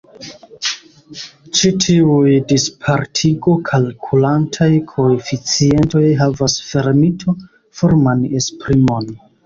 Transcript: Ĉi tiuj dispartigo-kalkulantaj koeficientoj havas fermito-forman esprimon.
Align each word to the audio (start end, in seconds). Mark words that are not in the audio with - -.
Ĉi 1.57 1.69
tiuj 1.83 2.31
dispartigo-kalkulantaj 2.53 4.71
koeficientoj 4.95 6.05
havas 6.27 6.61
fermito-forman 6.75 8.31
esprimon. 8.45 9.15